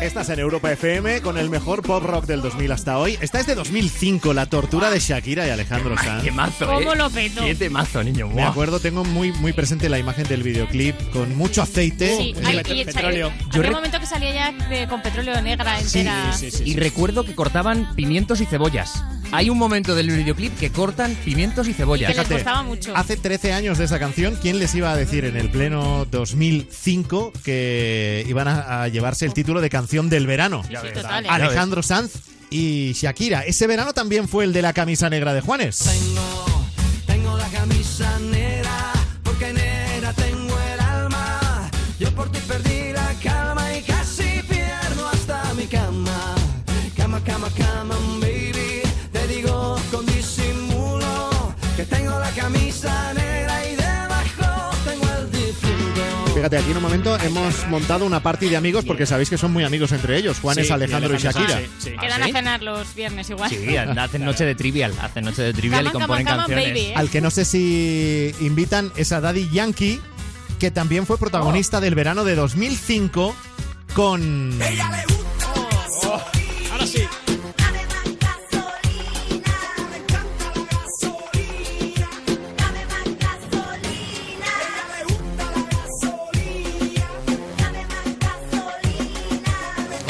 Estás 0.00 0.28
en 0.30 0.38
Europa 0.38 0.70
FM 0.72 1.20
con 1.22 1.38
el 1.38 1.50
mejor 1.50 1.82
pop 1.82 2.02
rock 2.04 2.24
del 2.26 2.40
2000 2.40 2.70
hasta 2.72 2.98
hoy. 2.98 3.18
Esta 3.20 3.40
es 3.40 3.46
de 3.46 3.54
2005, 3.56 4.32
La 4.32 4.46
tortura 4.46 4.90
de 4.90 5.00
Shakira 5.00 5.46
y 5.46 5.50
Alejandro 5.50 5.96
Sanz. 5.98 6.22
¡Qué 6.22 6.30
mazo, 6.30 6.66
¿Cómo 6.66 6.92
eh! 6.92 6.96
lo 6.96 7.10
peto? 7.10 7.44
¡Qué 7.44 7.54
temazo, 7.56 8.02
niño! 8.04 8.28
Me 8.28 8.44
acuerdo, 8.44 8.78
tengo 8.78 9.04
muy, 9.04 9.32
muy 9.32 9.52
presente 9.52 9.88
la 9.88 9.98
imagen 9.98 10.24
del 10.28 10.42
videoclip 10.44 10.94
con 11.10 11.36
mucho 11.36 11.62
aceite. 11.62 12.16
Sí, 12.16 12.32
Eh, 12.36 12.42
hay, 12.44 12.80
y 12.80 12.84
petróleo. 12.84 13.26
Había 13.28 13.50
Yo 13.52 13.60
un 13.60 13.70
momento 13.72 13.98
que 13.98 14.06
salía 14.06 14.32
ya 14.32 14.68
de- 14.68 14.86
con 14.86 15.02
petróleo 15.02 15.40
negra 15.42 15.78
entera. 15.80 16.32
Sí, 16.32 16.50
sí, 16.52 16.62
Y 16.64 16.72
sí. 16.74 16.78
recuerdo 16.78 17.24
que 17.24 17.34
cortaban 17.34 17.94
pimientos 17.96 18.40
y 18.40 18.46
cebollas. 18.46 19.02
Hay 19.30 19.50
un 19.50 19.58
momento 19.58 19.94
del 19.94 20.08
videoclip 20.10 20.56
que 20.58 20.70
cortan 20.70 21.14
pimientos 21.24 21.66
y 21.68 21.70
Y 21.70 21.74
cebollas. 21.74 22.10
que 22.12 22.18
les 22.18 22.28
gustaba 22.30 22.62
mucho. 22.62 22.96
Hace 22.96 23.16
13 23.16 23.52
años 23.52 23.76
de 23.78 23.84
esa 23.84 23.98
canción, 23.98 24.36
¿quién 24.40 24.58
les 24.58 24.74
iba 24.74 24.90
a 24.90 24.96
decir 24.96 25.24
en 25.26 25.36
el 25.36 25.50
pleno 25.50 26.06
2005 26.10 27.32
que 27.44 28.24
iban 28.26 28.48
a, 28.48 28.82
a 28.84 28.88
llevarse 28.88 29.26
el 29.26 29.34
título 29.34 29.60
de 29.60 29.68
canción 29.68 30.08
del 30.08 30.26
verano? 30.26 30.62
Sí, 30.66 30.74
total, 30.94 31.26
¿eh? 31.26 31.28
Alejandro 31.30 31.82
Sanz 31.82 32.12
y 32.50 32.92
Shakira. 32.94 33.42
Ese 33.42 33.66
verano 33.66 33.92
también 33.92 34.28
fue 34.28 34.44
el 34.44 34.52
de 34.54 34.62
la 34.62 34.72
camisa 34.72 35.10
negra 35.10 35.34
de 35.34 35.42
Juanes. 35.42 35.78
Tengo 35.78 36.47
Fíjate, 56.48 56.62
aquí 56.64 56.70
en 56.70 56.78
un 56.78 56.82
momento 56.82 57.18
hemos 57.20 57.66
montado 57.66 58.06
una 58.06 58.20
party 58.20 58.48
de 58.48 58.56
amigos 58.56 58.86
porque 58.86 59.04
sabéis 59.04 59.28
que 59.28 59.36
son 59.36 59.52
muy 59.52 59.64
amigos 59.64 59.92
entre 59.92 60.16
ellos, 60.16 60.38
Juanes, 60.40 60.66
Sí, 60.68 60.72
Alejandro 60.72 61.14
y 61.14 61.18
Shakira. 61.18 61.58
sí, 61.58 61.66
sí. 61.78 61.90
Quedan 62.00 62.22
¿Ah, 62.22 62.24
sí? 62.24 62.30
a 62.30 62.34
cenar 62.34 62.62
los 62.62 62.94
viernes 62.94 63.28
igual. 63.28 63.50
Sí, 63.50 63.76
hacen 63.76 64.24
noche 64.24 64.46
de 64.46 64.54
trivial. 64.54 64.94
Hacen 64.98 65.26
noche 65.26 65.42
de 65.42 65.52
trivial 65.52 65.84
y 65.84 65.90
Come 65.90 66.06
componen 66.06 66.26
come 66.26 66.38
on, 66.38 66.46
come 66.46 66.54
on, 66.54 66.60
canciones. 66.62 66.82
baby, 66.84 66.92
¿eh? 66.92 66.94
Al 66.96 67.10
que 67.10 67.20
no 67.20 67.30
sé 67.30 67.44
si 67.44 68.34
invitan 68.40 68.90
es 68.96 69.12
a 69.12 69.20
Daddy 69.20 69.50
Yankee, 69.50 70.00
que 70.58 70.70
también 70.70 71.04
fue 71.04 71.18
protagonista 71.18 71.82
del 71.82 71.94
verano 71.94 72.24
de 72.24 72.34
2005 72.34 73.36
con... 73.92 74.58
Ahora 74.62 75.04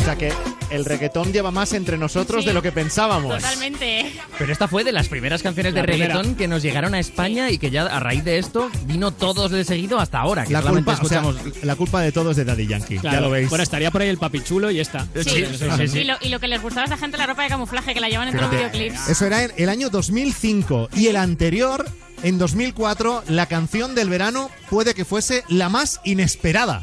sea 0.08 0.16
que 0.16 0.32
el 0.70 0.84
reggaetón 0.84 1.32
lleva 1.32 1.50
más 1.50 1.72
entre 1.72 1.98
nosotros 1.98 2.42
Sí. 2.44 2.48
de 2.48 2.54
lo 2.54 2.62
que 2.62 2.72
pensábamos. 2.72 3.34
Totalmente. 3.36 4.12
Pero 4.38 4.52
esta 4.52 4.68
fue 4.68 4.84
de 4.84 4.92
las 4.92 5.08
primeras 5.08 5.42
canciones 5.42 5.74
de 5.74 5.82
primera. 5.82 6.14
reggaetón 6.14 6.34
que 6.36 6.48
nos 6.48 6.62
llegaron 6.62 6.94
a 6.94 6.98
España 6.98 7.50
y 7.50 7.58
que 7.58 7.70
ya 7.70 7.82
a 7.86 8.00
raíz 8.00 8.24
de 8.24 8.38
esto 8.38 8.70
vino 8.84 9.10
todos 9.10 9.50
de 9.50 9.64
seguido 9.64 9.98
hasta 9.98 10.18
ahora. 10.20 10.44
Que 10.44 10.52
La 10.52 10.62
culpa, 10.62 10.92
o 10.92 10.96
sea, 11.08 11.18
escuchamos. 11.20 11.36
la 11.62 11.76
culpa 11.76 12.00
de 12.00 12.12
todo 12.12 12.30
es 12.30 12.36
de 12.36 12.44
Daddy 12.44 12.66
Yankee, 12.66 12.98
Claro. 12.98 13.16
ya 13.16 13.20
lo 13.20 13.30
veis. 13.30 13.48
Bueno, 13.48 13.62
estaría 13.62 13.90
por 13.90 14.02
ahí 14.02 14.08
el 14.08 14.18
papichulo 14.18 14.70
y 14.70 14.76
ya 14.76 14.82
está. 14.82 15.06
Sí. 15.14 15.24
Sí, 15.24 15.44
sí, 15.58 15.88
sí. 15.88 15.98
Y, 16.00 16.04
lo, 16.04 16.14
y 16.20 16.28
lo 16.28 16.40
que 16.40 16.48
les 16.48 16.60
gustaba 16.62 16.82
a 16.82 16.86
esa 16.86 16.96
gente 16.96 17.16
la 17.18 17.26
ropa 17.26 17.42
de 17.42 17.48
camuflaje 17.50 17.92
que 17.94 18.00
la 18.00 18.08
llevan 18.08 18.28
en 18.28 18.34
todos 18.36 18.50
los 18.50 18.52
videoclips. 18.72 19.08
Eso 19.08 19.26
era 19.26 19.44
en 19.44 19.52
el 19.56 19.68
año 19.68 19.90
2005 19.90 20.88
y 20.94 21.08
el 21.08 21.16
anterior, 21.16 21.86
en 22.22 22.38
2004, 22.38 23.24
la 23.28 23.46
canción 23.46 23.94
del 23.94 24.08
verano 24.08 24.50
puede 24.70 24.94
que 24.94 25.04
fuese 25.04 25.44
la 25.48 25.68
más 25.68 26.00
inesperada. 26.04 26.82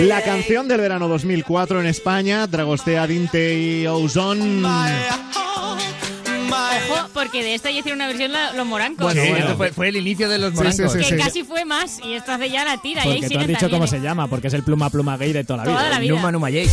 La 0.00 0.22
canción 0.22 0.66
del 0.68 0.80
verano 0.80 1.08
2004 1.08 1.80
en 1.80 1.86
España, 1.86 2.46
Dragostea 2.46 3.06
Dinte 3.06 3.54
y 3.58 3.86
Ozone. 3.86 4.64
Ojo, 6.92 7.08
porque 7.12 7.42
de 7.44 7.54
esta 7.54 7.70
ya 7.70 7.78
hicieron 7.80 7.98
una 7.98 8.08
versión 8.08 8.32
la- 8.32 8.52
los 8.52 8.66
morancos. 8.66 9.04
Bueno, 9.04 9.22
Sí, 9.22 9.28
bueno. 9.28 9.44
esto 9.44 9.56
fue, 9.56 9.72
fue 9.72 9.88
el 9.88 9.96
inicio 9.96 10.28
de 10.28 10.38
los 10.38 10.54
morancos. 10.54 10.92
sí, 10.92 10.98
sí, 11.02 11.10
que 11.10 11.16
sí. 11.16 11.22
casi 11.22 11.44
fue 11.44 11.64
más. 11.64 12.00
Y 12.04 12.14
esto 12.14 12.32
hace 12.32 12.50
ya 12.50 12.64
la 12.64 12.78
tira. 12.80 13.04
y 13.04 13.08
ahí 13.08 13.14
Porque 13.14 13.20
tú 13.22 13.28
siguen 13.28 13.40
has 13.42 13.46
dicho 13.48 13.60
también, 13.60 13.78
cómo 13.78 13.84
¿eh? 13.84 13.88
se 13.88 14.00
llama, 14.00 14.26
porque 14.28 14.48
es 14.48 14.54
el 14.54 14.62
pluma 14.62 14.90
pluma 14.90 15.16
gay 15.16 15.32
de 15.32 15.44
toda 15.44 15.58
la 15.58 15.64
vida. 15.64 15.76
Toda 15.76 15.90
la 15.90 15.98
vida. 16.00 16.14
Numa 16.14 16.32
Numa 16.32 16.48
Jay. 16.50 16.68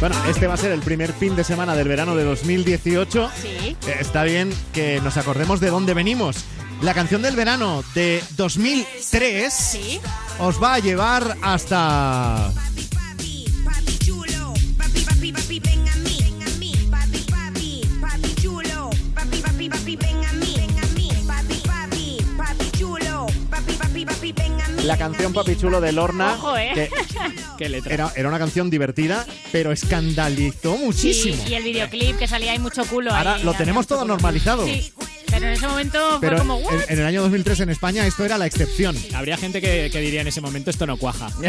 Bueno, 0.00 0.14
este 0.28 0.46
va 0.46 0.54
a 0.54 0.56
ser 0.56 0.70
el 0.70 0.80
primer 0.80 1.12
fin 1.12 1.34
de 1.34 1.42
semana 1.42 1.74
del 1.74 1.88
verano 1.88 2.14
de 2.14 2.22
2018. 2.24 3.30
Sí. 3.42 3.48
Eh, 3.86 3.96
Está 4.00 4.22
bien 4.22 4.52
que 4.72 5.00
nos 5.02 5.16
acordemos 5.16 5.58
de 5.60 5.70
dónde 5.70 5.92
venimos. 5.94 6.36
La 6.82 6.94
canción 6.94 7.22
del 7.22 7.34
verano 7.36 7.82
de 7.94 8.22
2003 8.36 9.52
Sí. 9.52 10.00
os 10.38 10.62
va 10.62 10.74
a 10.74 10.78
llevar 10.78 11.36
hasta... 11.42 12.52
La 24.84 24.96
canción 24.96 25.32
Papi 25.32 25.56
Chulo 25.56 25.80
de 25.80 25.92
Lorna, 25.92 26.34
Ojo, 26.34 26.56
¿eh? 26.56 26.70
que 26.74 26.90
Qué 27.58 27.68
letra. 27.68 27.92
era, 27.92 28.12
era 28.16 28.28
una 28.28 28.38
canción 28.38 28.70
divertida, 28.70 29.26
pero 29.52 29.72
escandalizó 29.72 30.76
muchísimo. 30.78 31.42
Y, 31.46 31.50
y 31.50 31.54
el 31.54 31.64
videoclip 31.64 32.16
que 32.16 32.26
salía 32.28 32.52
ahí 32.52 32.58
mucho 32.58 32.84
culo. 32.86 33.12
Ahora 33.12 33.34
ahí, 33.34 33.42
lo 33.42 33.52
tenemos 33.54 33.86
todo 33.86 34.00
culo. 34.00 34.14
normalizado. 34.14 34.64
Sí, 34.66 34.92
pero 35.30 35.46
en 35.46 35.52
ese 35.52 35.66
momento 35.68 36.18
Pero 36.20 36.36
fue 36.36 36.46
como, 36.46 36.58
en, 36.58 36.64
¿what? 36.64 36.74
en 36.90 36.98
el 36.98 37.06
año 37.06 37.22
2003 37.22 37.60
en 37.60 37.70
España 37.70 38.06
esto 38.06 38.24
era 38.24 38.38
la 38.38 38.46
excepción. 38.46 38.96
Habría 39.14 39.36
gente 39.36 39.60
que, 39.60 39.88
que 39.92 40.00
diría 40.00 40.20
en 40.20 40.28
ese 40.28 40.40
momento 40.40 40.70
esto 40.70 40.86
no 40.86 40.96
cuaja. 40.96 41.28
No, 41.38 41.42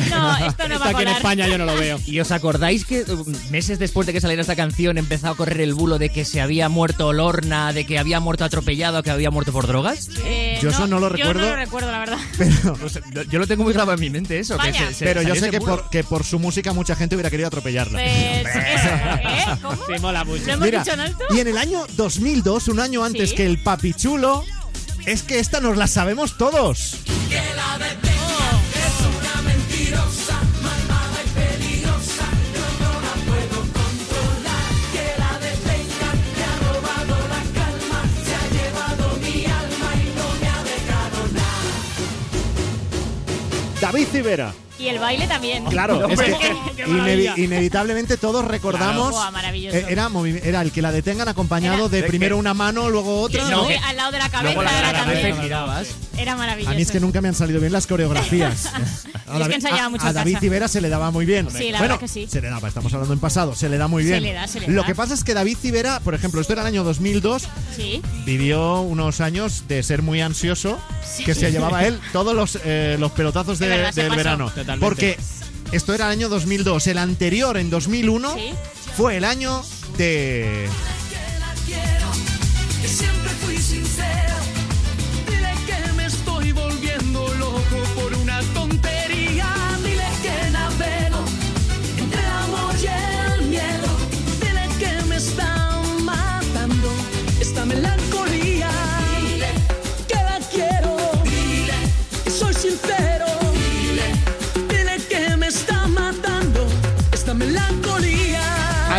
esto 0.47 0.67
no 0.67 0.75
Esto 0.75 0.79
va 0.79 0.85
a 0.85 0.89
aquí 0.89 1.01
en. 1.03 1.07
España 1.09 1.47
yo 1.47 1.57
no 1.57 1.65
lo 1.65 1.75
veo. 1.75 1.99
¿Y 2.05 2.19
os 2.19 2.31
acordáis 2.31 2.85
que 2.85 3.01
uh, 3.01 3.25
meses 3.51 3.79
después 3.79 4.05
de 4.07 4.13
que 4.13 4.21
saliera 4.21 4.41
esta 4.41 4.55
canción 4.55 4.97
empezó 4.97 5.27
a 5.29 5.35
correr 5.35 5.61
el 5.61 5.73
bulo 5.73 5.97
de 5.97 6.09
que 6.09 6.25
se 6.25 6.41
había 6.41 6.69
muerto 6.69 7.13
Lorna, 7.13 7.73
de 7.73 7.85
que 7.85 7.97
había 7.99 8.19
muerto 8.19 8.43
atropellado, 8.45 9.03
que 9.03 9.11
había 9.11 9.31
muerto 9.31 9.51
por 9.51 9.67
drogas? 9.67 10.09
Eh, 10.23 10.59
Yo 10.61 10.69
eso 10.69 10.87
no 10.87 10.99
lo 10.99 11.09
recuerdo. 11.09 11.41
Yo 11.41 11.45
no 11.45 11.49
lo 11.51 11.55
recuerdo, 11.55 11.91
la 11.91 11.99
verdad. 11.99 12.17
Pero, 12.37 12.77
yo 13.29 13.39
lo 13.39 13.47
tengo 13.47 13.63
muy 13.63 13.73
grabado 13.73 13.93
en 13.93 13.99
mi 14.01 14.09
mente 14.09 14.39
eso. 14.39 14.55
que 14.57 14.71
Vaya. 14.71 14.87
se- 14.89 14.93
se- 14.95 15.05
pero 15.05 15.21
yo 15.21 15.35
sé 15.35 15.49
que 15.49 15.59
por, 15.59 15.89
que 15.89 16.03
por 16.03 16.23
su 16.23 16.39
música 16.39 16.73
mucha 16.73 16.95
gente 16.95 17.15
hubiera 17.15 17.29
querido 17.29 17.47
atropellarla. 17.47 17.99
Pues, 17.99 18.55
eso, 18.55 18.89
¿eh? 18.89 19.57
¿Cómo? 19.61 19.75
Sí, 19.85 19.93
mola 20.01 20.23
mucho. 20.23 20.45
¿Lo 20.45 20.53
hemos 20.53 20.65
Mira, 20.65 20.79
dicho 20.79 20.93
en 20.93 20.99
alto? 20.99 21.23
y 21.31 21.39
en 21.39 21.47
el 21.47 21.57
año 21.57 21.85
2002, 21.95 22.67
un 22.69 22.79
año 22.79 23.03
antes 23.03 23.29
Sí. 23.31 23.35
que 23.35 23.45
el 23.45 23.61
papi 23.69 23.93
chulo, 23.93 24.43
es 25.05 25.21
que 25.21 25.37
esta 25.37 25.59
nos 25.59 25.77
la 25.77 25.85
sabemos 25.85 26.37
todos. 26.39 26.95
Que 27.29 27.35
la 27.35 27.77
detengan, 27.77 28.57
que 28.73 28.79
es 28.79 28.99
una 29.15 29.41
mentirosa, 29.43 30.41
malvada 30.63 31.19
y 31.23 31.29
peligrosa, 31.37 32.25
no 32.81 32.91
la 33.05 33.13
puedo 33.29 33.57
controlar. 33.61 34.69
Que 34.91 35.07
la 35.19 35.33
detengan, 35.37 36.17
que 36.33 36.43
ha 36.49 36.55
robado 36.65 37.15
la 37.33 37.41
calma, 37.59 38.01
se 38.25 38.33
ha 38.33 38.45
llevado 38.57 39.05
mi 39.21 39.45
alma 39.45 39.89
y 40.01 40.05
no 40.17 40.27
me 40.41 40.47
ha 40.49 40.59
dejado 40.63 41.19
nada. 41.37 41.69
David 43.81 44.07
Civera. 44.11 44.49
Y 44.79 44.87
el 44.87 44.97
baile 44.99 45.27
también. 45.27 45.65
Claro, 45.65 46.07
es 46.09 46.19
que 46.21 46.85
inevi- 46.87 47.37
inevitablemente 47.37 48.15
todos 48.17 48.45
recordamos. 48.45 49.11
Buah, 49.11 49.29
maravilloso. 49.31 49.75
eh, 49.77 49.85
era, 49.89 50.07
movi- 50.09 50.39
era 50.43 50.61
el 50.61 50.71
que 50.71 50.81
la 50.81 50.91
detengan 50.91 51.27
acompañado 51.27 51.77
Era- 51.85 51.87
de 51.89 52.01
¿De 52.01 52.07
primero 52.07 52.35
qué? 52.37 52.39
una 52.39 52.53
mano, 52.53 52.89
luego 52.89 53.21
otra. 53.21 53.43
Sí, 53.45 53.51
¿no? 53.51 53.67
al 53.67 53.95
lado 53.97 54.11
de 54.11 54.19
la 54.19 54.29
cabeza 54.29 54.53
Luego 54.55 54.63
la, 54.63 54.79
era 54.79 55.33
girabas. 55.41 55.87
Era 56.19 56.35
maravilloso. 56.35 56.71
A 56.71 56.75
mí 56.75 56.81
es 56.81 56.91
que 56.91 56.99
nunca 56.99 57.21
me 57.21 57.27
han 57.29 57.35
salido 57.35 57.59
bien 57.59 57.71
las 57.71 57.87
coreografías. 57.87 58.65
A, 58.67 58.77
Es 59.39 59.47
que 59.47 59.59
David- 59.59 59.65
a- 59.79 59.89
mucho 59.89 60.05
a 60.07 60.13
David. 60.13 60.37
Civera 60.39 60.67
se 60.67 60.81
le 60.81 60.89
daba 60.89 61.11
muy 61.11 61.25
bien. 61.25 61.47
Sí, 61.51 61.71
la 61.71 61.77
bueno, 61.79 61.93
verdad 61.95 61.99
que 61.99 62.07
sí. 62.07 62.27
se 62.29 62.41
le 62.41 62.49
daba, 62.49 62.67
estamos 62.67 62.91
hablando 62.93 63.13
en 63.13 63.19
pasado, 63.19 63.55
se 63.55 63.69
le 63.69 63.77
da 63.77 63.87
muy 63.87 64.03
Se 64.03 64.09
bien. 64.11 64.23
le 64.23 64.33
da, 64.33 64.47
se 64.47 64.59
le 64.59 64.67
Lo 64.67 64.81
da. 64.81 64.87
que 64.87 64.95
pasa 64.95 65.13
es 65.13 65.23
que 65.23 65.33
David 65.33 65.57
Civera, 65.61 65.99
por 66.01 66.15
ejemplo, 66.15 66.41
esto 66.41 66.53
era 66.53 66.63
el 66.63 66.67
año 66.67 66.83
2002, 66.83 67.47
Sí. 67.75 68.01
vivió 68.25 68.81
unos 68.81 69.21
años 69.21 69.63
de 69.67 69.81
ser 69.83 70.01
muy 70.01 70.19
ansioso, 70.21 70.79
Sí. 71.15 71.23
que 71.23 71.35
se 71.35 71.51
llevaba 71.51 71.85
él 71.85 71.99
todos 72.11 72.35
los, 72.35 72.59
eh, 72.65 72.97
los 72.99 73.11
pelotazos 73.11 73.59
de- 73.59 73.65
Es 73.67 73.71
verdad, 73.77 73.91
se 73.93 74.03
del 74.03 74.15
verano. 74.15 74.45
Totalmente. 74.49 74.79
Porque 74.85 75.17
esto 75.71 75.93
era 75.93 76.05
el 76.07 76.11
año 76.11 76.27
2002, 76.29 76.87
el 76.87 76.97
anterior, 76.97 77.57
en 77.57 77.69
2001, 77.69 78.33
Sí. 78.35 78.51
fue 78.97 79.17
el 79.17 79.23
año 79.25 79.63
de... 79.97 80.67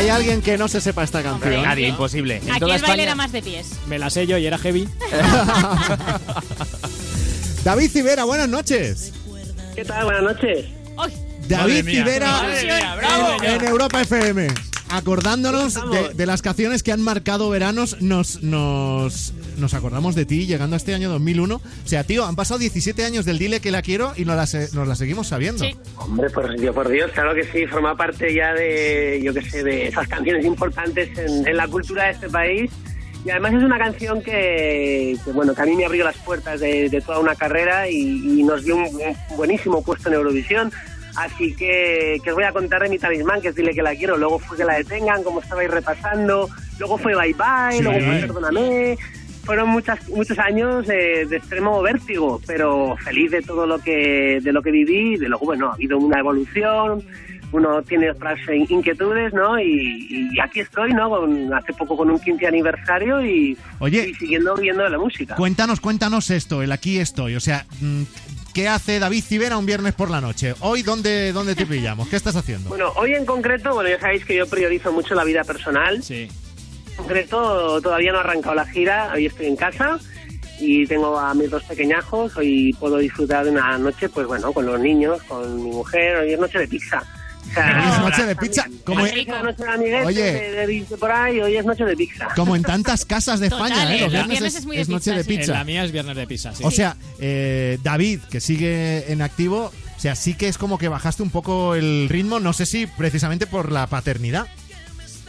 Hay 0.00 0.08
alguien 0.08 0.40
que 0.40 0.56
no 0.56 0.66
se 0.66 0.80
sepa 0.80 1.02
esta 1.02 1.22
canción. 1.22 1.62
Nadie, 1.62 1.88
imposible. 1.88 2.38
En 2.38 2.50
Aquí 2.52 2.60
toda 2.60 2.76
el 2.76 2.80
baile 2.80 2.86
España. 2.86 3.02
era 3.02 3.14
más 3.14 3.32
de 3.32 3.42
pies. 3.42 3.72
Me 3.86 3.98
la 3.98 4.08
sé 4.08 4.26
yo 4.26 4.38
y 4.38 4.46
era 4.46 4.56
heavy. 4.56 4.88
David 7.64 7.90
Civera, 7.90 8.24
buenas 8.24 8.48
noches. 8.48 9.12
¿Qué 9.74 9.84
tal? 9.84 10.06
Buenas 10.06 10.22
noches. 10.22 10.64
¡Ay! 10.96 11.14
David 11.46 11.84
mía. 11.84 12.02
Civera 12.04 12.30
Madre 12.30 12.64
mía, 12.64 12.94
bravo. 12.96 13.42
en 13.42 13.64
Europa 13.66 14.00
FM. 14.00 14.48
Acordándonos 14.90 15.78
¿Cómo 15.78 15.92
de, 15.92 16.26
las 16.26 16.42
canciones 16.42 16.82
que 16.82 16.92
han 16.92 17.00
marcado 17.00 17.48
veranos, 17.50 18.00
nos, 18.00 18.42
nos, 18.42 19.32
nos 19.58 19.74
acordamos 19.74 20.14
de 20.14 20.24
ti 20.26 20.46
llegando 20.46 20.74
a 20.74 20.78
este 20.78 20.94
año 20.94 21.08
2001. 21.10 21.54
O 21.56 21.60
sea, 21.84 22.04
tío, 22.04 22.24
han 22.26 22.36
pasado 22.36 22.58
17 22.58 23.04
años 23.04 23.24
del 23.24 23.38
Dile 23.38 23.60
que 23.60 23.70
la 23.70 23.82
quiero 23.82 24.12
y 24.16 24.24
nos 24.24 24.36
la, 24.36 24.46
se- 24.46 24.68
nos 24.74 24.86
la 24.88 24.94
seguimos 24.94 25.28
sabiendo. 25.28 25.64
Sí. 25.64 25.76
Hombre, 25.96 26.28
por 26.30 26.56
Dios, 26.58 26.74
por 26.74 26.88
Dios, 26.88 27.10
claro 27.12 27.34
que 27.34 27.44
sí, 27.44 27.66
forma 27.66 27.96
parte 27.96 28.34
ya 28.34 28.52
de, 28.54 29.20
yo 29.22 29.32
qué 29.32 29.42
sé, 29.42 29.62
de 29.62 29.88
esas 29.88 30.08
canciones 30.08 30.44
importantes 30.44 31.16
en, 31.18 31.46
en 31.46 31.56
la 31.56 31.68
cultura 31.68 32.04
de 32.06 32.10
este 32.12 32.28
país. 32.28 32.70
Y 33.24 33.28
además 33.28 33.52
es 33.52 33.62
una 33.62 33.76
canción 33.78 34.22
que, 34.22 35.14
que, 35.22 35.32
bueno, 35.32 35.54
que 35.54 35.60
a 35.60 35.66
mí 35.66 35.76
me 35.76 35.84
abrió 35.84 36.04
las 36.04 36.16
puertas 36.16 36.58
de, 36.58 36.88
de 36.88 37.00
toda 37.02 37.18
una 37.18 37.34
carrera 37.34 37.86
y, 37.86 37.98
y 38.40 38.42
nos 38.42 38.64
dio 38.64 38.76
un, 38.76 38.84
un 38.86 39.36
buenísimo 39.36 39.82
puesto 39.82 40.08
en 40.08 40.14
Eurovisión. 40.14 40.72
Así 41.16 41.54
que, 41.54 42.18
que 42.22 42.30
os 42.30 42.34
voy 42.36 42.44
a 42.44 42.52
contar 42.52 42.82
de 42.82 42.88
mi 42.88 42.98
talismán, 42.98 43.40
que 43.40 43.48
es 43.48 43.54
Dile 43.54 43.72
que 43.74 43.82
la 43.82 43.94
quiero. 43.94 44.16
Luego 44.16 44.38
fue 44.38 44.56
que 44.56 44.64
la 44.64 44.74
detengan, 44.74 45.22
como 45.22 45.40
estabais 45.40 45.70
repasando. 45.70 46.48
Luego 46.78 46.98
fue 46.98 47.14
Bye 47.14 47.34
Bye, 47.34 47.78
Sí. 47.78 47.82
luego 47.82 48.00
fue 48.00 48.18
Perdóname. 48.20 48.98
Fueron 49.44 49.70
muchas, 49.70 50.06
muchos 50.10 50.38
años 50.38 50.88
eh, 50.88 51.26
de 51.28 51.36
extremo 51.38 51.80
vértigo, 51.82 52.40
pero 52.46 52.94
feliz 53.02 53.30
de 53.30 53.42
todo 53.42 53.66
lo 53.66 53.78
que 53.78 54.38
de 54.42 54.52
lo 54.52 54.62
que 54.62 54.70
viví. 54.70 55.16
De 55.16 55.28
luego, 55.28 55.46
bueno, 55.46 55.70
ha 55.70 55.74
habido 55.74 55.98
una 55.98 56.20
evolución, 56.20 57.02
uno 57.50 57.82
tiene 57.82 58.10
otras 58.10 58.38
inquietudes, 58.68 59.32
¿no? 59.32 59.58
Y, 59.58 60.30
y 60.32 60.38
aquí 60.40 60.60
estoy, 60.60 60.92
¿no? 60.92 61.08
Con- 61.10 61.52
hace 61.52 61.72
poco 61.72 61.96
con 61.96 62.10
un 62.10 62.20
15 62.20 62.46
aniversario 62.46 63.24
y, 63.26 63.56
Oye. 63.80 64.10
y 64.10 64.14
siguiendo 64.14 64.54
viendo 64.56 64.86
la 64.88 64.98
música. 64.98 65.34
Cuéntanos, 65.34 65.80
cuéntanos 65.80 66.30
esto, 66.30 66.62
el 66.62 66.70
aquí 66.70 66.98
estoy. 66.98 67.34
O 67.34 67.40
sea, 67.40 67.66
mm, 67.80 68.02
¿qué 68.52 68.68
hace 68.68 68.98
David 68.98 69.22
Civera 69.22 69.56
un 69.56 69.66
viernes 69.66 69.94
por 69.94 70.10
la 70.10 70.20
noche? 70.20 70.54
Hoy, 70.60 70.82
¿dónde, 70.82 71.32
dónde 71.32 71.54
te 71.54 71.66
pillamos? 71.66 72.08
¿Qué 72.08 72.16
estás 72.16 72.36
haciendo? 72.36 72.68
Bueno, 72.68 72.92
hoy 72.96 73.14
en 73.14 73.24
concreto, 73.24 73.74
bueno, 73.74 73.90
ya 73.90 74.00
sabéis 74.00 74.24
que 74.24 74.36
yo 74.36 74.46
priorizo 74.46 74.92
mucho 74.92 75.14
la 75.14 75.24
vida 75.24 75.44
personal. 75.44 76.02
Sí. 76.02 76.28
En 76.90 76.96
concreto, 76.96 77.80
todavía 77.80 78.12
no 78.12 78.18
ha 78.18 78.22
arrancado 78.22 78.54
la 78.54 78.66
gira, 78.66 79.12
hoy 79.14 79.26
estoy 79.26 79.46
en 79.46 79.56
casa 79.56 79.98
y 80.58 80.86
tengo 80.86 81.18
a 81.18 81.32
mis 81.34 81.50
dos 81.50 81.62
pequeñajos, 81.64 82.36
hoy 82.36 82.74
puedo 82.78 82.98
disfrutar 82.98 83.44
de 83.44 83.50
una 83.50 83.78
noche, 83.78 84.08
pues 84.08 84.26
bueno, 84.26 84.52
con 84.52 84.66
los 84.66 84.78
niños, 84.78 85.22
con 85.24 85.64
mi 85.64 85.70
mujer, 85.70 86.16
hoy 86.16 86.32
es 86.32 86.38
noche 86.38 86.58
de 86.58 86.68
pizza. 86.68 87.02
Hoy 87.56 87.92
es 87.92 87.98
noche 88.00 88.26
de 88.26 88.36
pizza, 88.36 88.66
como, 88.84 89.02
Oye. 89.02 90.22
de, 90.22 90.50
de 90.52 90.66
bici 90.66 90.94
por 90.94 91.10
ahí, 91.10 91.40
hoy 91.40 91.56
es 91.56 91.64
noche 91.64 91.84
de 91.84 91.96
pizza. 91.96 92.28
como 92.36 92.54
en 92.54 92.62
tantas 92.62 93.04
casas 93.04 93.40
de 93.40 93.50
Total, 93.50 93.72
España, 93.72 93.96
¿eh? 93.96 94.00
Los 94.02 94.12
viernes 94.12 94.30
viernes 94.30 94.54
es, 94.54 94.60
es 94.60 94.66
muy 94.66 94.76
de 94.76 94.82
es 94.82 94.88
noche 94.88 95.10
pizza, 95.10 95.16
de 95.16 95.24
sí. 95.24 95.36
Pizza. 95.36 95.52
la 95.52 95.64
mía 95.64 95.84
es 95.84 95.92
viernes 95.92 96.16
de 96.16 96.26
pizza, 96.26 96.54
sí. 96.54 96.62
O 96.64 96.70
sea, 96.70 96.96
eh, 97.18 97.78
David, 97.82 98.20
que 98.30 98.40
sigue 98.40 99.10
en 99.12 99.20
activo, 99.22 99.72
o 99.96 100.00
sea, 100.00 100.14
sí 100.14 100.34
que 100.34 100.48
es 100.48 100.58
como 100.58 100.78
que 100.78 100.88
bajaste 100.88 101.22
un 101.22 101.30
poco 101.30 101.74
el 101.74 102.08
ritmo, 102.08 102.38
no 102.40 102.52
sé 102.52 102.66
si 102.66 102.86
precisamente 102.86 103.46
por 103.46 103.72
la 103.72 103.86
paternidad. 103.88 104.46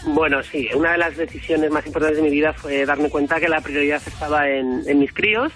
Bueno, 0.06 0.42
sí, 0.44 0.68
una 0.76 0.94
de 0.94 0.98
las 0.98 1.16
decisiones 1.18 1.70
más 1.72 1.86
importantes 1.86 2.18
de 2.18 2.24
mi 2.24 2.32
vida 2.32 2.54
fue 2.54 2.86
darme 2.86 3.10
cuenta 3.10 3.40
que 3.40 3.48
la 3.50 3.62
prioridad 3.62 4.02
estaba 4.06 4.50
en, 4.50 4.84
en 4.88 5.00
mis 5.00 5.14
críos. 5.14 5.52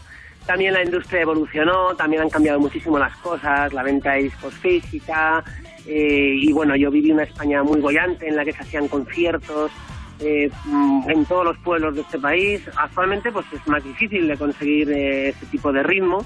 También 0.45 0.73
la 0.73 0.83
industria 0.83 1.21
evolucionó, 1.21 1.95
también 1.95 2.21
han 2.21 2.29
cambiado 2.29 2.59
muchísimo 2.59 2.99
las 2.99 3.15
cosas, 3.17 3.73
la 3.73 3.83
venta 3.83 4.13
de 4.13 4.23
discos 4.23 4.53
física. 4.55 5.43
eh, 5.87 6.35
y 6.39 6.51
bueno, 6.51 6.75
yo 6.75 6.89
viví 6.91 7.11
una 7.11 7.23
España 7.23 7.63
muy 7.63 7.79
bollante 7.79 8.27
en 8.27 8.35
la 8.35 8.45
que 8.45 8.53
se 8.53 8.61
hacían 8.61 8.87
conciertos 8.87 9.71
eh, 10.19 10.49
mm, 10.65 11.09
en 11.09 11.25
todos 11.25 11.45
los 11.45 11.57
pueblos 11.59 11.95
de 11.95 12.01
este 12.01 12.19
país. 12.19 12.61
Actualmente, 12.77 13.31
pues 13.31 13.45
es 13.53 13.67
más 13.67 13.83
difícil 13.83 14.27
de 14.27 14.37
conseguir 14.37 14.91
eh, 14.91 15.29
este 15.29 15.45
tipo 15.47 15.71
de 15.71 15.83
ritmo. 15.83 16.25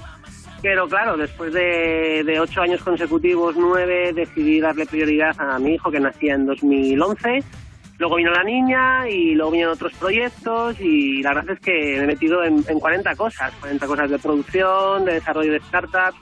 Pero 0.62 0.86
claro, 0.86 1.16
después 1.16 1.52
de, 1.54 2.22
de 2.24 2.38
ocho 2.38 2.60
años 2.60 2.82
consecutivos, 2.82 3.56
nueve, 3.56 4.12
decidí 4.12 4.60
darle 4.60 4.84
prioridad 4.84 5.34
a 5.38 5.58
mi 5.58 5.74
hijo 5.74 5.90
que 5.90 6.00
nacía 6.00 6.34
en 6.34 6.44
2011. 6.44 7.42
Luego 8.00 8.16
vino 8.16 8.30
la 8.30 8.42
niña 8.42 9.06
y 9.10 9.34
luego 9.34 9.50
vinieron 9.50 9.74
otros 9.74 9.92
proyectos 9.92 10.80
y 10.80 11.22
la 11.22 11.34
verdad 11.34 11.52
es 11.54 11.60
que 11.60 11.70
me 11.98 12.04
he 12.04 12.06
metido 12.06 12.42
en, 12.42 12.64
en 12.66 12.80
40 12.80 13.14
cosas, 13.14 13.52
40 13.60 13.86
cosas 13.86 14.10
de 14.10 14.18
producción, 14.18 15.04
de 15.04 15.12
desarrollo 15.14 15.52
de 15.52 15.60
startups. 15.60 16.16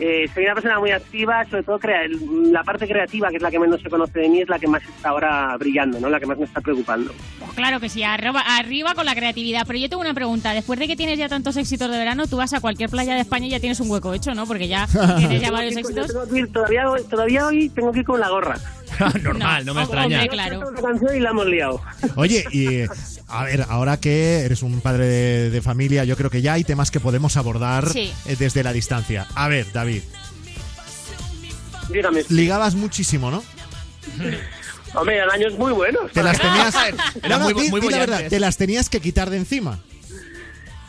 Eh, 0.00 0.28
soy 0.34 0.44
una 0.44 0.54
persona 0.54 0.80
muy 0.80 0.90
activa, 0.90 1.44
sobre 1.48 1.62
todo 1.62 1.78
crea- 1.78 2.02
la 2.50 2.62
parte 2.64 2.86
creativa, 2.86 3.30
que 3.30 3.36
es 3.36 3.42
la 3.42 3.50
que 3.50 3.58
menos 3.60 3.80
se 3.80 3.88
conoce 3.88 4.18
de 4.18 4.28
mí, 4.28 4.40
es 4.40 4.48
la 4.48 4.58
que 4.58 4.66
más 4.66 4.82
está 4.82 5.10
ahora 5.10 5.56
brillando, 5.56 5.98
¿no? 6.00 6.08
la 6.10 6.18
que 6.20 6.26
más 6.26 6.36
me 6.36 6.44
está 6.46 6.60
preocupando. 6.60 7.12
Pues 7.38 7.52
claro 7.52 7.78
que 7.80 7.88
sí, 7.88 8.02
arriba, 8.02 8.40
arriba 8.58 8.94
con 8.94 9.06
la 9.06 9.14
creatividad. 9.14 9.62
Pero 9.66 9.78
yo 9.78 9.88
tengo 9.88 10.02
una 10.02 10.12
pregunta. 10.12 10.52
Después 10.52 10.78
de 10.80 10.88
que 10.88 10.96
tienes 10.96 11.16
ya 11.16 11.28
tantos 11.28 11.56
éxitos 11.56 11.90
de 11.90 11.96
verano, 11.96 12.26
tú 12.26 12.36
vas 12.36 12.52
a 12.54 12.60
cualquier 12.60 12.90
playa 12.90 13.14
de 13.14 13.20
España 13.20 13.46
y 13.46 13.50
ya 13.50 13.60
tienes 13.60 13.78
un 13.80 13.88
hueco 13.88 14.12
hecho, 14.12 14.34
¿no? 14.34 14.46
Porque 14.46 14.66
ya 14.68 14.86
tienes 15.16 15.40
ya 15.40 15.50
varios 15.52 15.76
éxitos. 15.76 16.08
tengo 16.08 16.26
que 16.28 16.40
ir- 16.40 16.52
todavía, 16.52 16.84
todavía 17.08 17.46
hoy 17.46 17.68
tengo 17.70 17.92
que 17.92 18.00
ir 18.00 18.04
con 18.04 18.18
la 18.20 18.28
gorra. 18.30 18.56
Normal, 19.22 19.64
no, 19.66 19.74
me 19.74 19.82
extraña. 19.82 20.18
hombre, 20.20 20.28
claro. 20.28 20.68
Una 20.68 20.80
canción 20.82 21.16
y 21.16 21.20
la 21.20 21.30
hemos 21.30 21.46
liado. 21.46 21.80
Oye, 22.16 22.44
y 22.52 22.82
a 23.28 23.44
ver, 23.44 23.64
ahora 23.68 23.98
que 23.98 24.40
eres 24.40 24.62
un 24.62 24.80
padre 24.80 25.06
de, 25.06 25.50
de 25.50 25.62
familia, 25.62 26.04
yo 26.04 26.16
creo 26.16 26.30
que 26.30 26.42
ya 26.42 26.52
hay 26.54 26.64
temas 26.64 26.90
que 26.90 27.00
podemos 27.00 27.36
abordar 27.36 27.88
Sí. 27.90 28.12
eh, 28.26 28.36
desde 28.38 28.62
la 28.62 28.72
distancia. 28.72 29.26
A 29.34 29.48
ver, 29.48 29.66
David, 29.72 30.02
Dígame. 31.90 32.22
ligabas 32.28 32.74
muchísimo, 32.74 33.30
¿no? 33.30 33.42
Hombre, 34.94 35.18
el 35.18 35.28
año 35.30 35.48
es 35.48 35.58
muy 35.58 35.72
bueno. 35.72 36.00
Te 36.12 36.22
las 36.22 36.38
tenías. 36.40 36.74
Era 37.22 37.38
No, 37.38 37.48
no, 37.48 37.54
muy- 37.54 37.64
di- 37.64 37.70
muy 37.70 37.80
di 37.80 37.86
la 37.88 37.92
bollantes. 37.98 38.10
verdad, 38.16 38.30
te 38.30 38.40
las 38.40 38.56
tenías 38.56 38.88
que 38.88 39.00
quitar 39.00 39.28
de 39.30 39.38
encima. 39.38 39.80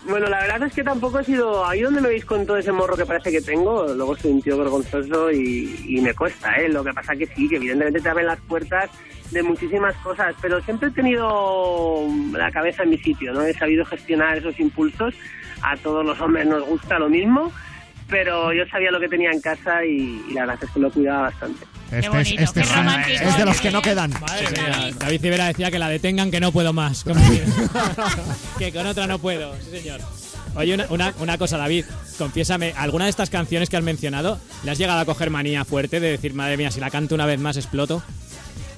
Bueno, 0.08 0.28
la 0.28 0.42
verdad 0.42 0.64
es 0.64 0.74
que 0.74 0.84
tampoco 0.84 1.20
he 1.20 1.24
sido 1.24 1.66
ahí 1.66 1.82
donde 1.82 2.00
me 2.00 2.10
veis 2.10 2.26
con 2.26 2.46
todo 2.46 2.58
ese 2.58 2.72
morro 2.72 2.96
que 2.96 3.06
parece 3.06 3.32
que 3.32 3.42
tengo. 3.42 3.88
Luego 3.88 4.16
soy 4.16 4.32
un 4.32 4.42
tío 4.42 4.58
vergonzoso 4.58 5.32
y, 5.32 5.84
y 5.88 6.00
me 6.02 6.14
cuesta, 6.14 6.54
¿eh? 6.58 6.70
Lo 6.70 6.84
que 6.84 6.94
pasa 6.94 7.16
que 7.16 7.26
sí, 7.26 7.50
que 7.50 7.56
evidentemente 7.56 8.02
te 8.02 8.10
abren 8.10 8.28
las 8.28 8.40
puertas 8.42 8.92
de 9.32 9.42
muchísimas 9.42 9.96
cosas, 9.98 10.36
pero 10.42 10.62
siempre 10.62 10.90
he 10.90 10.92
tenido 10.92 12.08
la 12.34 12.52
cabeza 12.52 12.84
en 12.84 12.92
mi 12.92 12.98
sitio, 13.00 13.34
¿no? 13.34 13.42
He 13.42 13.54
sabido 13.54 13.84
gestionar 13.86 14.38
esos 14.38 14.60
impulsos. 14.60 15.16
A 15.64 15.76
todos 15.78 16.06
los 16.06 16.20
hombres 16.22 16.46
nos 16.46 16.64
gusta 16.68 17.00
lo 17.00 17.10
mismo, 17.10 17.52
pero 18.10 18.54
yo 18.54 18.66
sabía 18.68 18.92
lo 18.92 19.00
que 19.00 19.08
tenía 19.10 19.32
en 19.32 19.42
casa 19.42 19.84
y, 19.86 20.24
y 20.30 20.34
la 20.34 20.42
verdad 20.46 20.64
es 20.64 20.70
que 20.72 20.80
lo 20.80 20.92
cuidaba 20.92 21.22
bastante. 21.24 21.66
Este, 21.92 22.22
es, 22.22 22.32
este 22.40 22.62
es- 22.62 23.38
de 23.38 23.46
los 23.46 23.62
que 23.62 23.72
no 23.72 23.82
quedan. 23.82 24.12
Madre 24.20 24.48
mía, 24.52 24.90
David 24.98 25.22
Civera 25.22 25.46
decía 25.48 25.70
que 25.72 25.80
la 25.80 25.88
detengan, 25.90 26.32
que 26.32 26.40
no 26.40 26.52
puedo 26.52 26.74
más. 26.74 27.06
Que, 28.58 28.72
con 28.72 28.86
otra 28.88 29.08
no 29.08 29.20
puedo, 29.20 29.56
sí 29.62 29.78
señor. 29.80 30.00
Oye, 30.56 30.74
una, 30.74 30.86
una, 30.90 31.14
una 31.20 31.38
cosa, 31.38 31.58
David, 31.58 31.86
confiésame, 32.18 32.74
¿alguna 32.78 33.06
de 33.06 33.10
estas 33.10 33.30
canciones 33.30 33.70
que 33.70 33.76
has 33.78 33.84
mencionado 33.84 34.40
le 34.64 34.72
has 34.72 34.78
llegado 34.78 35.00
a 35.02 35.06
coger 35.06 35.30
manía 35.30 35.66
fuerte 35.66 36.00
de 36.00 36.12
decir, 36.12 36.34
madre 36.34 36.56
mía, 36.58 36.72
si 36.72 36.80
la 36.80 36.90
canto 36.90 37.14
una 37.16 37.26
vez 37.26 37.40
más 37.40 37.58
exploto? 37.58 38.02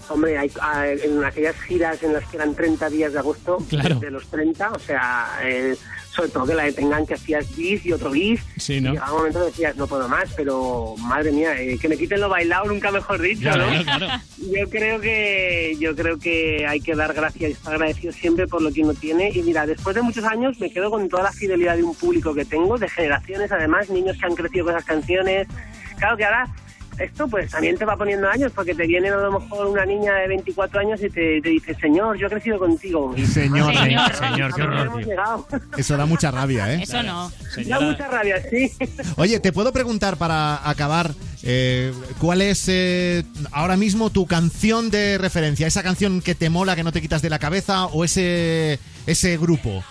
Hombre, 0.09 0.37
hay, 0.37 0.51
hay- 0.61 0.99
en 1.03 1.23
aquellas 1.23 1.55
giras 1.61 2.01
en 2.01 2.13
las 2.13 2.25
que 2.27 2.37
eran 2.37 2.55
30 2.55 2.89
días 2.89 3.13
de 3.13 3.19
agosto, 3.19 3.57
Claro. 3.69 3.99
de 3.99 4.09
los 4.09 4.25
30, 4.27 4.71
o 4.71 4.79
sea, 4.79 5.27
eh, 5.43 5.75
sobre 6.17 6.29
todo 6.31 6.45
que 6.47 6.55
la 6.55 6.63
detengan 6.63 7.05
que 7.05 7.13
hacías 7.13 7.55
bis 7.55 7.85
y 7.85 7.93
otro 7.93 8.09
bis. 8.11 8.41
Sí, 8.57 8.81
¿no? 8.81 8.89
Y 8.89 8.91
llegaba 8.93 9.11
un 9.11 9.17
momento 9.19 9.39
que 9.39 9.45
decías, 9.45 9.75
no 9.77 9.87
puedo 9.87 10.09
más, 10.09 10.33
pero 10.35 10.95
madre 10.97 11.31
mía, 11.31 11.61
eh, 11.61 11.77
que 11.79 11.87
me 11.87 11.95
quiten 11.95 12.19
lo 12.19 12.27
bailado, 12.27 12.65
nunca 12.65 12.91
mejor 12.91 13.21
dicho, 13.21 13.41
Claro, 13.43 13.71
¿no? 13.71 13.83
claro. 13.83 14.07
Yo 14.37 14.69
creo 14.69 14.99
que 14.99 15.75
yo 15.79 15.95
creo 15.95 16.17
que 16.19 16.65
hay 16.67 16.79
que 16.79 16.95
dar 16.95 17.13
gracias 17.13 17.49
y 17.49 17.53
estar 17.53 17.73
agradecido 17.73 18.11
siempre 18.13 18.47
por 18.47 18.61
lo 18.61 18.71
que 18.71 18.81
uno 18.81 18.93
tiene. 18.93 19.29
Y 19.33 19.41
mira, 19.43 19.65
después 19.65 19.95
de 19.95 20.01
muchos 20.01 20.23
años 20.25 20.59
me 20.59 20.71
quedo 20.71 20.89
con 20.89 21.07
toda 21.09 21.23
la 21.23 21.31
fidelidad 21.31 21.75
de 21.75 21.83
un 21.83 21.95
público 21.95 22.33
que 22.33 22.45
tengo, 22.45 22.77
de 22.77 22.87
generaciones 22.89 23.51
además, 23.51 23.89
niños 23.89 24.17
que 24.19 24.25
han 24.25 24.35
crecido 24.35 24.65
con 24.65 24.75
esas 24.75 24.85
canciones. 24.85 25.47
Claro 25.97 26.17
que 26.17 26.25
ahora 26.25 26.47
esto 26.99 27.27
pues 27.27 27.51
también 27.51 27.77
te 27.77 27.85
va 27.85 27.95
poniendo 27.95 28.27
años, 28.29 28.51
porque 28.53 28.73
te 28.73 28.85
viene 28.87 29.09
a 29.09 29.17
lo 29.17 29.39
mejor 29.39 29.67
una 29.67 29.85
niña 29.85 30.15
de 30.15 30.27
24 30.27 30.79
años 30.79 31.01
y 31.01 31.09
te, 31.09 31.41
te 31.41 31.49
dice, 31.49 31.75
señor, 31.75 32.17
yo 32.17 32.27
he 32.27 32.29
crecido 32.29 32.57
contigo. 32.57 33.13
Y 33.15 33.25
Señor, 33.25 33.75
Señor. 33.75 34.13
Señor, 34.15 34.53
qué 34.55 34.61
horror, 34.63 34.85
hemos 34.87 34.97
tío. 34.99 35.07
llegado. 35.07 35.47
Eso 35.77 35.97
da 35.97 36.05
mucha 36.05 36.31
rabia, 36.31 36.73
¿eh? 36.73 36.79
Eso 36.83 37.03
no. 37.03 37.31
Da 37.65 37.79
mucha 37.79 38.07
rabia, 38.07 38.41
sí. 38.49 38.71
Oye, 39.15 39.39
te 39.39 39.51
puedo 39.51 39.71
preguntar 39.71 40.17
para 40.17 40.67
acabar, 40.67 41.13
eh, 41.43 41.93
¿cuál 42.19 42.41
es 42.41 42.65
eh, 42.67 43.23
ahora 43.51 43.77
mismo 43.77 44.09
tu 44.09 44.25
canción 44.25 44.89
de 44.89 45.17
referencia? 45.17 45.67
¿Esa 45.67 45.83
canción 45.83 46.21
que 46.21 46.35
te 46.35 46.49
mola, 46.49 46.75
que 46.75 46.83
no 46.83 46.91
te 46.91 47.01
quitas 47.01 47.21
de 47.21 47.29
la 47.29 47.39
cabeza 47.39 47.85
o 47.85 48.03
ese, 48.03 48.79
ese 49.05 49.37
grupo? 49.37 49.83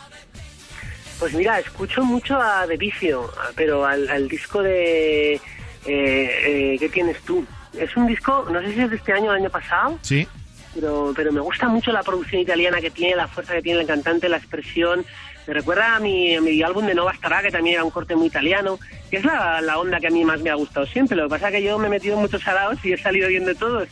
Pues 1.19 1.33
mira, 1.33 1.59
escucho 1.59 2.05
mucho 2.05 2.39
a 2.39 2.67
De 2.67 2.77
Vicio, 2.77 3.31
pero 3.55 3.87
al, 3.87 4.07
al 4.11 4.29
disco 4.29 4.63
de 4.63 5.41
eh, 5.87 6.75
eh, 6.75 6.77
¿Qué 6.79 6.89
tienes 6.89 7.21
tú? 7.23 7.45
Es 7.79 7.97
un 7.97 8.07
disco, 8.07 8.47
no 8.51 8.61
sé 8.63 8.73
si 8.73 8.81
es 8.81 8.91
de 8.91 8.97
este 8.97 9.13
año 9.13 9.31
o 9.31 9.35
el 9.35 9.41
año 9.43 9.51
pasado, 9.51 9.99
Sí. 10.03 10.27
pero, 10.75 11.13
pero 11.15 11.33
me 11.33 11.41
gusta 11.41 11.69
mucho 11.69 11.93
la 11.93 12.03
producción 12.03 12.41
italiana 12.41 12.81
que 12.81 12.91
tiene, 12.91 13.17
la 13.17 13.29
fuerza 13.29 13.55
que 13.55 13.63
tiene 13.63 13.81
el 13.81 13.87
cantante, 13.87 14.29
la 14.29 14.39
expresión. 14.39 15.05
Me 15.47 15.55
recuerda 15.55 15.97
a 15.97 16.01
mi, 16.01 16.35
a 16.35 16.41
mi 16.41 16.61
álbum 16.63 16.87
de 16.87 16.95
No 16.95 17.05
Bastará, 17.05 17.41
que 17.43 17.51
también 17.51 17.75
era 17.77 17.85
un 17.85 17.91
corte 17.91 18.17
muy 18.17 18.27
italiano, 18.27 18.79
que 19.11 19.19
es 19.19 19.25
la, 19.25 19.61
la 19.61 19.79
onda 19.79 20.01
que 20.01 20.09
a 20.09 20.11
mí 20.11 20.25
más 20.25 20.41
me 20.41 20.51
ha 20.51 20.55
gustado 20.55 20.87
siempre. 20.87 21.17
Lo 21.17 21.25
que 21.25 21.31
pasa 21.31 21.49
es 21.49 21.55
que 21.57 21.63
yo 21.63 21.79
me 21.79 21.87
he 21.87 21.91
metido 21.91 22.17
en 22.17 22.23
muchos 22.23 22.43
salados 22.43 22.85
y 22.85 22.93
he 22.93 22.99
salido 22.99 23.29
bien 23.29 23.45
de 23.45 23.55
todos. 23.55 23.89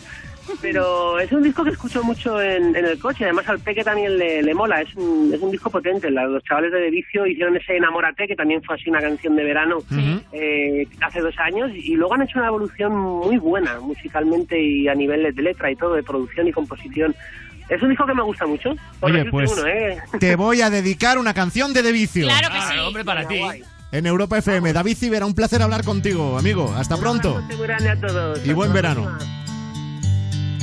Pero 0.60 1.18
es 1.18 1.30
un 1.32 1.42
disco 1.42 1.64
que 1.64 1.70
escucho 1.70 2.02
mucho 2.02 2.40
en, 2.40 2.74
en 2.76 2.84
el 2.84 2.98
coche. 2.98 3.24
Además, 3.24 3.48
al 3.48 3.58
Peque 3.60 3.82
también 3.84 4.16
le, 4.18 4.42
le 4.42 4.54
mola. 4.54 4.80
Es 4.80 4.94
un, 4.94 5.30
es 5.32 5.40
un 5.40 5.50
disco 5.50 5.70
potente. 5.70 6.10
La- 6.10 6.26
Los 6.26 6.42
chavales 6.44 6.72
de 6.72 6.80
De 6.80 6.90
Vicio 6.90 7.26
hicieron 7.26 7.56
ese 7.56 7.76
Enamórate, 7.76 8.26
que 8.26 8.36
también 8.36 8.62
fue 8.62 8.76
así 8.76 8.90
una 8.90 9.00
canción 9.00 9.36
de 9.36 9.44
verano 9.44 9.78
eh, 10.32 10.86
hace 11.00 11.20
dos 11.20 11.34
años. 11.38 11.70
Y 11.74 11.94
luego 11.96 12.14
han 12.14 12.22
hecho 12.22 12.38
una 12.38 12.48
evolución 12.48 12.96
muy 12.96 13.36
buena 13.38 13.80
musicalmente 13.80 14.60
y 14.60 14.88
a 14.88 14.94
nivel 14.94 15.34
de 15.34 15.42
letra 15.42 15.70
y 15.70 15.76
todo, 15.76 15.94
de 15.94 16.02
producción 16.02 16.46
y 16.48 16.52
composición. 16.52 17.14
Es 17.68 17.80
un 17.82 17.88
disco 17.88 18.04
que 18.06 18.14
me 18.14 18.22
gusta 18.22 18.46
mucho. 18.46 18.74
Oye, 19.00 19.24
pues 19.30 19.50
uno, 19.52 19.66
¿eh? 19.66 19.96
te 20.20 20.36
voy 20.36 20.60
a 20.60 20.68
dedicar 20.68 21.16
una 21.18 21.32
canción 21.32 21.72
de 21.72 21.82
De 21.82 21.92
Vicio. 21.92 22.26
Claro 22.26 22.48
que 22.50 22.58
Ah, 22.58 22.70
sí. 22.72 22.78
hombre, 22.78 23.04
para 23.04 23.26
ti. 23.26 23.40
En 23.92 24.06
Europa 24.06 24.38
FM. 24.38 24.72
David 24.72 24.96
Civera, 24.96 25.24
un 25.24 25.34
placer 25.34 25.62
hablar 25.62 25.84
contigo, 25.84 26.36
amigo. 26.36 26.74
Hasta 26.76 26.96
pronto. 26.98 27.30
Un 27.36 27.36
abrazo 27.44 27.56
muy 27.58 27.66
grande 27.66 27.88
a 27.90 27.96
todos. 28.00 28.46
Y 28.46 28.52
buen 28.52 28.72
verano. 28.72 29.04
próxima. 29.04 29.43